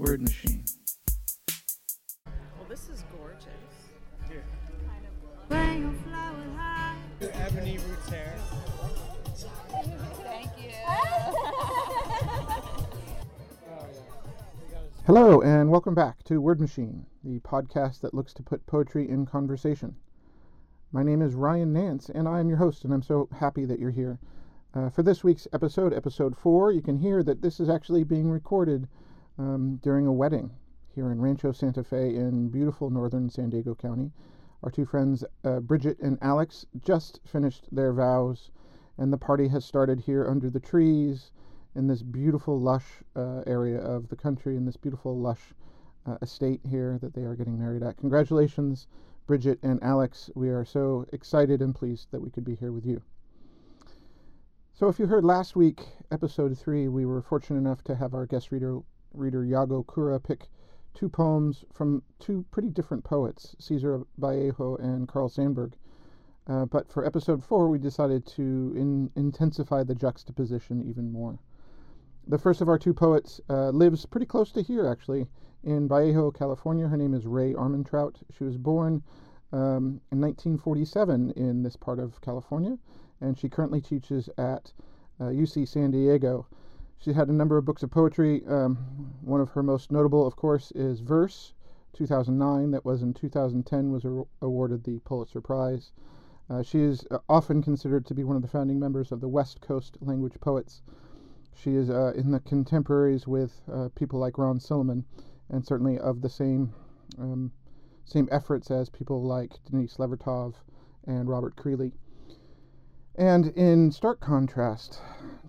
[0.00, 0.64] Word machine.
[2.24, 3.44] Well, this is gorgeous.
[4.30, 4.42] Here.
[7.20, 8.34] Ebony roots hair.
[10.24, 10.70] Thank you.
[15.04, 19.26] Hello, and welcome back to Word Machine, the podcast that looks to put poetry in
[19.26, 19.94] conversation.
[20.92, 23.78] My name is Ryan Nance, and I am your host, and I'm so happy that
[23.78, 24.18] you're here.
[24.72, 28.30] Uh, for this week's episode, episode four, you can hear that this is actually being
[28.30, 28.88] recorded
[29.40, 30.50] um, during a wedding
[30.94, 34.12] here in Rancho Santa Fe in beautiful northern San Diego County.
[34.62, 38.50] Our two friends, uh, Bridget and Alex, just finished their vows,
[38.98, 41.30] and the party has started here under the trees
[41.74, 45.54] in this beautiful, lush uh, area of the country, in this beautiful, lush
[46.04, 47.96] uh, estate here that they are getting married at.
[47.96, 48.88] Congratulations,
[49.26, 50.28] Bridget and Alex.
[50.34, 53.00] We are so excited and pleased that we could be here with you.
[54.74, 58.26] So, if you heard last week, episode three, we were fortunate enough to have our
[58.26, 58.80] guest reader,
[59.12, 60.48] reader Yago Kura, pick
[60.94, 65.74] two poems from two pretty different poets, Cesar Vallejo and Carl Sandburg.
[66.46, 71.38] Uh, but for episode four, we decided to in, intensify the juxtaposition even more.
[72.26, 75.26] The first of our two poets uh, lives pretty close to here, actually,
[75.64, 76.88] in Vallejo, California.
[76.88, 78.16] Her name is Rae Armantrout.
[78.36, 79.02] She was born
[79.52, 82.78] um, in 1947 in this part of California,
[83.20, 84.72] and she currently teaches at
[85.20, 86.46] uh, UC San Diego.
[87.00, 88.44] She had a number of books of poetry.
[88.46, 88.76] Um,
[89.22, 91.54] one of her most notable, of course, is Versed,
[91.94, 92.72] 2009.
[92.72, 94.04] That was in 2010 was
[94.42, 95.92] awarded the Pulitzer Prize.
[96.50, 99.28] Uh, she is uh, often considered to be one of the founding members of the
[99.28, 100.82] West Coast Language Poets.
[101.54, 105.04] She is uh, in the contemporaries with uh, people like Ron Silliman,
[105.48, 106.74] and certainly of the same
[107.18, 107.50] um,
[108.04, 110.52] same efforts as people like Denise Levertov
[111.06, 111.92] and Robert Creeley.
[113.14, 115.00] And in stark contrast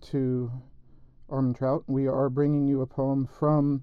[0.02, 0.50] to
[1.32, 3.82] Armantrout, we are bringing you a poem from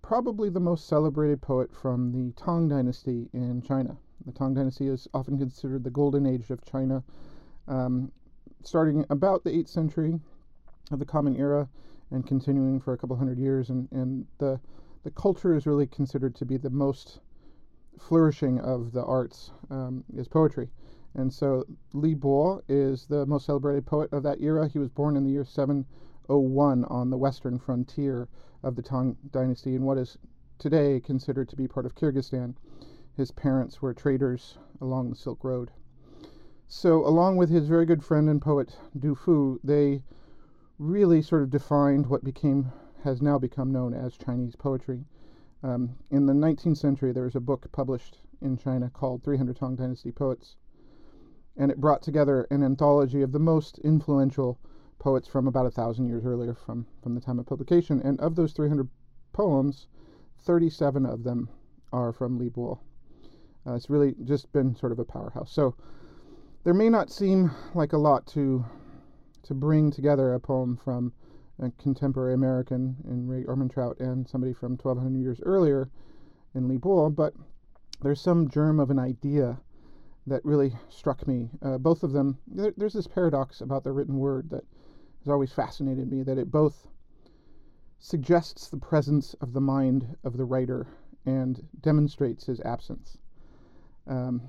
[0.00, 3.96] probably the most celebrated poet from the Tang Dynasty in China.
[4.24, 7.02] The Tang Dynasty is often considered the golden age of China,
[7.66, 8.12] um,
[8.62, 10.20] starting about the 8th century
[10.92, 11.68] of the Common Era
[12.12, 13.70] and continuing for a couple hundred years.
[13.70, 14.60] And, and the,
[15.02, 17.18] the culture is really considered to be the most
[17.98, 20.70] flourishing of the arts um, is poetry.
[21.14, 24.68] And so Li Bo is the most celebrated poet of that era.
[24.68, 25.44] He was born in the year
[26.28, 28.28] 701 on the western frontier
[28.62, 30.18] of the Tang Dynasty in what is
[30.58, 32.54] today considered to be part of Kyrgyzstan.
[33.14, 35.70] His parents were traders along the Silk Road.
[36.66, 40.02] So, along with his very good friend and poet Du Fu, they
[40.78, 42.72] really sort of defined what became
[43.04, 45.06] has now become known as Chinese poetry.
[45.62, 49.76] Um, in the 19th century, there was a book published in China called 300 Tang
[49.76, 50.56] Dynasty Poets,
[51.56, 54.58] and it brought together an anthology of the most influential
[54.98, 58.00] poets from about a thousand years earlier from, from the time of publication.
[58.02, 58.88] And of those 300
[59.32, 59.86] poems,
[60.38, 61.48] 37 of them
[61.92, 62.80] are from Li Bo.
[63.66, 65.52] Uh, it's really just been sort of a powerhouse.
[65.52, 65.74] So
[66.64, 68.64] there may not seem like a lot to
[69.44, 71.12] to bring together a poem from
[71.58, 75.88] a contemporary American in Rae Armantrout and somebody from 1200 years earlier
[76.54, 77.34] in Li Bo, but
[78.02, 79.58] there's some germ of an idea
[80.26, 81.48] that really struck me.
[81.62, 84.64] Uh, both of them, there, there's this paradox about the written word that
[85.28, 86.86] has always fascinated me that it both
[87.98, 90.86] suggests the presence of the mind of the writer
[91.26, 93.18] and demonstrates his absence.
[94.06, 94.40] Um,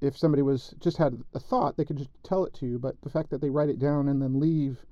[0.00, 2.98] if somebody was just had a thought, they could just tell it to you, but
[3.02, 4.86] the fact that they write it down and then leave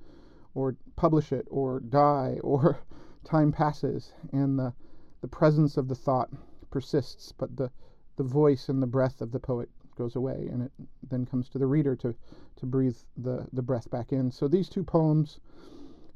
[0.54, 2.80] or publish it or die or
[3.24, 4.74] time passes and the
[5.22, 6.28] the presence of the thought
[6.68, 7.70] persists, but the
[8.16, 9.70] the voice and the breath of the poet
[10.02, 10.72] goes away, and it
[11.08, 12.14] then comes to the reader to
[12.56, 14.32] to breathe the the breath back in.
[14.32, 15.38] So these two poems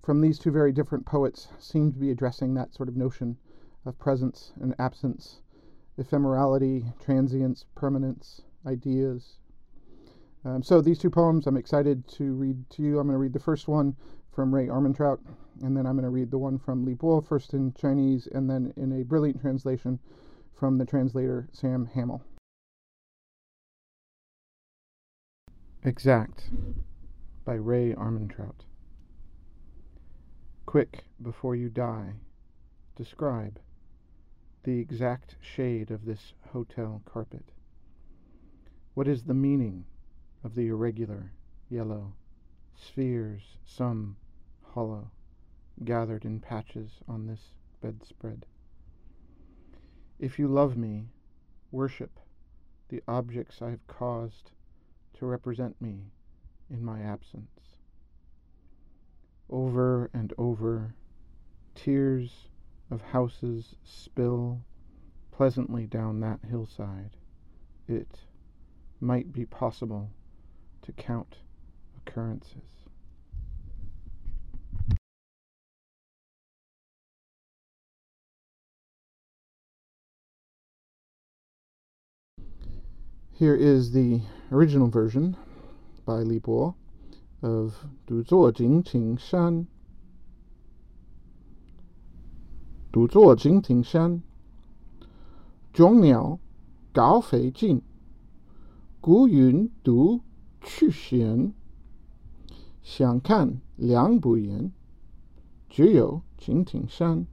[0.02, 3.36] from these two very different poets seem to be addressing that sort of notion
[3.84, 5.40] of presence and absence,
[5.98, 9.38] ephemerality, transience, permanence, ideas.
[10.44, 12.98] Um, so these two poems, I'm excited to read to you.
[12.98, 13.96] I'm going to read the first one
[14.32, 15.18] from Rae Armantrout,
[15.62, 18.48] and then I'm going to read the one from Li Bo, first in Chinese, and
[18.50, 19.98] then in a brilliant translation
[20.54, 22.22] from the translator Sam Hamill.
[25.86, 26.50] Exact
[27.44, 28.64] by Rae Armantrout.
[30.66, 32.14] Quick before you die,
[32.96, 33.60] describe
[34.64, 37.52] the exact shade of this hotel carpet.
[38.94, 39.84] What is the meaning
[40.42, 41.30] of the irregular
[41.68, 42.14] yellow
[42.74, 44.16] spheres, some
[44.64, 45.12] hollow,
[45.84, 48.44] gathered in patches on this bedspread?
[50.18, 51.10] If you love me,
[51.70, 52.18] worship
[52.88, 54.50] the objects I have caused
[55.18, 56.12] to represent me
[56.70, 57.76] in my absence.
[59.48, 60.94] Over and over,
[61.74, 62.48] tears
[62.90, 64.60] of houses spill
[65.30, 67.16] pleasantly down that hillside,
[67.86, 68.20] it
[69.00, 70.10] might be possible
[70.82, 71.36] to count
[71.98, 72.62] occurrences.
[83.32, 85.34] Here is the original version
[86.04, 86.74] by 李博
[87.40, 87.74] of
[88.06, 89.66] 独坐敬亭山
[92.92, 94.22] 独坐敬亭山
[95.72, 96.38] 众鸟
[96.92, 97.82] 高飞尽
[99.00, 100.20] 孤云独
[100.60, 101.52] 去闲
[102.82, 104.72] 相看两不厌
[105.68, 107.26] 只有敬亭山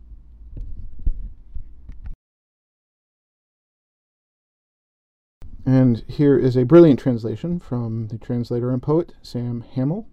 [5.65, 10.07] And here is a brilliant translation from the translator and poet Sam Hamill.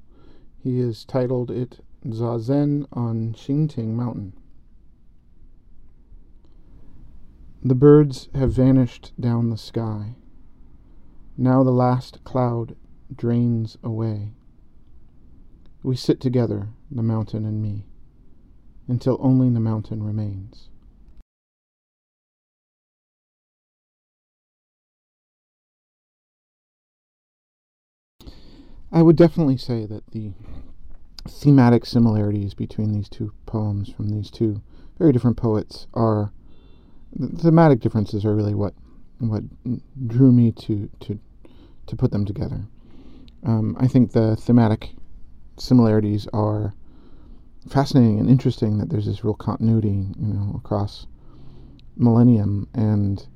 [0.63, 4.35] He has titled it Zazen on Xingting Mountain.
[7.63, 10.15] The birds have vanished down the sky.
[11.37, 12.77] Now the last cloud
[13.15, 14.33] drains away.
[15.83, 17.87] We sit together, the mountain and me,
[18.87, 20.69] until only the mountain remains.
[28.93, 30.33] I would definitely say that the
[31.29, 34.63] thematic similarities between these two poems from these two
[34.99, 36.33] very different poets are
[37.15, 38.75] the thematic differences are really what
[39.19, 39.45] what
[40.07, 41.21] drew me to to
[41.87, 42.63] to put them together.
[43.45, 44.91] Um, I think the thematic
[45.57, 46.75] similarities are
[47.69, 48.79] fascinating and interesting.
[48.79, 51.07] That there's this real continuity, you know, across
[51.97, 53.27] millennium and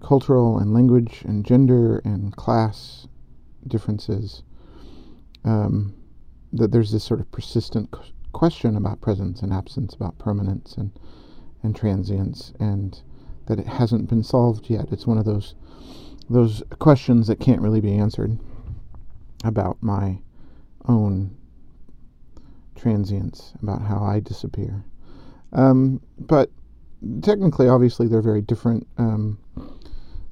[0.00, 3.06] cultural and language and gender and class
[3.66, 4.42] differences
[5.44, 5.94] um,
[6.52, 7.94] that there's this sort of persistent
[8.32, 10.90] question about presence and absence, about permanence and
[11.62, 13.02] and transience, and
[13.46, 14.92] that it hasn't been solved yet.
[14.92, 15.54] It's one of those
[16.30, 18.38] those questions that can't really be answered
[19.44, 20.18] about my
[20.86, 21.34] own
[22.76, 24.84] transience, about how I disappear.
[25.52, 26.50] Um, but
[27.22, 28.86] technically, obviously, they're very different.
[28.98, 29.38] Um,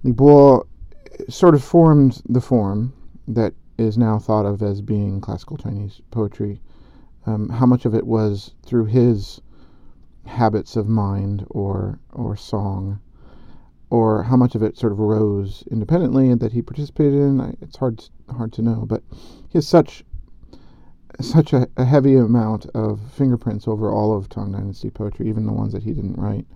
[0.02, 0.66] Li Bo
[1.28, 2.92] sort of formed the form
[3.28, 6.60] that is now thought of as being classical Chinese poetry.
[7.26, 9.40] Um, how much of it was through his
[10.24, 13.00] habits of mind or or song,
[13.90, 17.54] or how much of it sort of arose independently and that he participated in, I,
[17.60, 18.84] it's hard hard to know.
[18.86, 19.02] But
[19.48, 20.04] he has such
[21.20, 25.52] such a, a, heavy amount of fingerprints over all of Tang Dynasty poetry, even the
[25.52, 26.46] ones that he didn't write.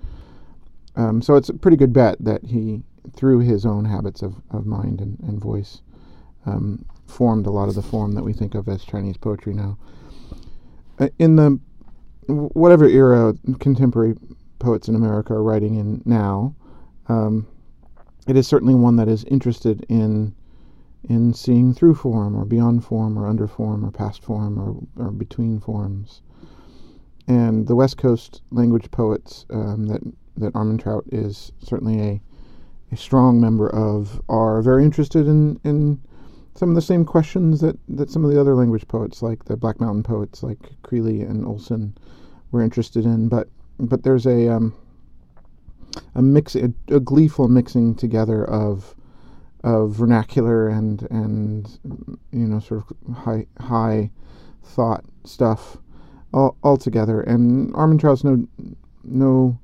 [0.97, 2.83] Um, so it's a pretty good bet that he,
[3.15, 5.81] through his own habits of, of mind and, and voice,
[6.45, 9.77] um, formed a lot of the form that we think of as Chinese poetry now.
[10.99, 11.59] Uh, in the
[12.27, 14.15] whatever era contemporary
[14.59, 16.55] poets in America are writing in now,
[17.09, 17.47] um,
[18.27, 20.35] it is certainly one that is interested in
[21.09, 25.11] in seeing through form or beyond form or under form or past form or, or
[25.11, 26.21] between forms.
[27.27, 30.03] And the West Coast language poets um, that
[30.37, 32.21] that Armantrout is certainly a
[32.93, 36.01] a strong member of are very interested in in
[36.55, 39.57] some of the same questions that, that some of the other language poets, like the
[39.57, 41.97] Black Mountain poets, like Creeley and Olson,
[42.51, 43.29] were interested in.
[43.29, 43.49] But
[43.79, 44.75] but there's a um,
[46.15, 48.95] a mix, a, a, gleeful mixing together of
[49.63, 51.79] of vernacular and and
[52.33, 54.11] you know sort of high high
[54.63, 55.77] thought stuff
[56.33, 57.21] all, all together.
[57.21, 58.47] And Armantrout's no
[59.05, 59.59] no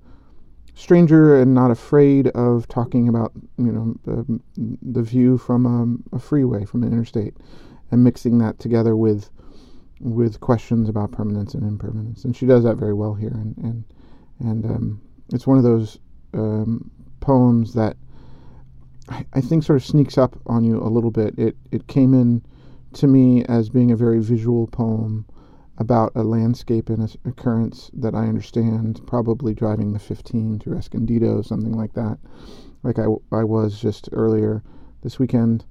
[0.76, 4.40] stranger and not afraid of talking about you know the,
[4.83, 7.35] the view from a freeway from an interstate
[7.90, 9.30] and mixing that together with
[10.00, 12.25] with questions about permanence and impermanence.
[12.25, 13.30] And she does that very well here.
[13.30, 13.85] And and
[14.40, 15.00] and um,
[15.33, 15.99] it's one of those
[16.35, 16.90] um,
[17.21, 17.97] poems that
[19.09, 21.38] I, I, think sort of sneaks up on you a little bit.
[21.38, 22.42] It it came in
[22.95, 25.25] to me as being a very visual poem
[25.78, 31.42] about a landscape and a occurrence that I understand, probably driving the 15 to Escondido,
[31.42, 32.18] something like that,
[32.83, 34.62] like I, I was just earlier
[35.02, 35.64] this weekend.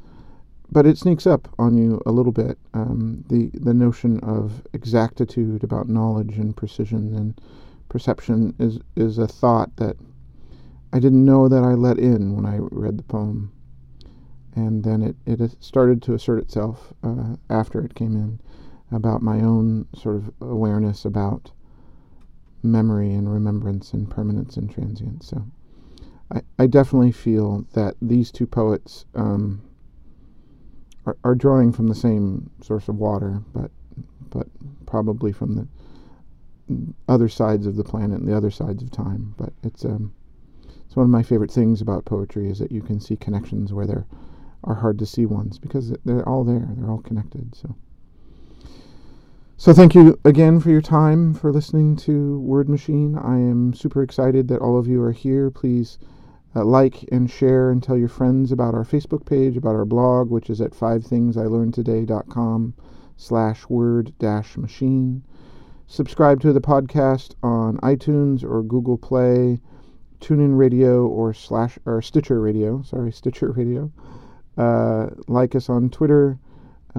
[0.72, 2.58] But it sneaks up on you a little bit.
[2.74, 7.40] Um, the the notion of exactitude about knowledge and precision and
[7.90, 9.96] perception is is a thought that
[10.92, 13.52] I didn't know that I let in when I read the poem,
[14.56, 18.40] and then it it started to assert itself uh, after it came in
[18.92, 21.52] about my own sort of awareness about
[22.64, 25.28] memory and remembrance and permanence and transience.
[25.28, 25.46] So
[26.32, 29.62] I, I definitely feel that these two poets um,
[31.06, 33.72] are, are drawing from the same source of water, but
[34.30, 34.48] but
[34.86, 35.68] probably from the
[37.08, 39.34] other sides of the planet and the other sides of time.
[39.38, 40.14] But it's um,
[40.86, 43.88] it's one of my favorite things about poetry is that you can see connections where
[43.88, 44.06] there
[44.64, 46.68] are hard to see ones because they're all there.
[46.76, 47.56] They're all connected.
[47.56, 47.76] So.
[49.58, 53.18] So thank you again for your time for listening to Word Machine.
[53.18, 55.50] I am super excited that all of you are here.
[55.50, 55.98] Please
[56.54, 60.30] uh, like and share and tell your friends about our Facebook page, about our blog,
[60.30, 62.74] which is at fivethingsilearnedtoday.com
[63.16, 65.24] slash word dash machine.
[65.88, 69.62] Subscribe to the podcast on iTunes or Google Play,
[70.20, 72.82] TuneIn Radio or slash or Stitcher Radio.
[72.82, 73.90] Sorry, Stitcher Radio.
[74.58, 76.40] Uh, like us on Twitter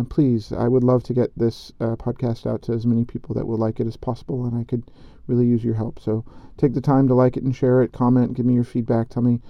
[0.04, 3.46] please, I would love to get this uh, podcast out to as many people that
[3.46, 4.90] will like it as possible, and I could
[5.26, 5.98] really use your help.
[5.98, 6.24] So
[6.58, 9.22] take the time to like it and share it, comment, give me your feedback, tell
[9.22, 9.40] me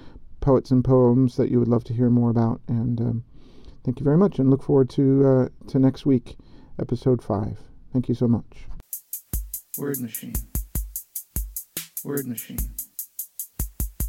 [0.40, 3.24] poets and poems that you would love to hear more about, and um,
[3.84, 6.36] thank you very much, and look forward to uh, to next week,
[6.80, 7.58] episode five.
[7.92, 8.66] Thank you so much.
[9.78, 10.34] Word machine.
[12.04, 12.58] Word machine.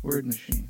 [0.03, 0.69] Word machine.